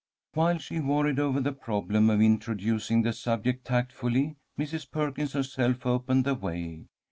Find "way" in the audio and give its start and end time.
6.33-6.87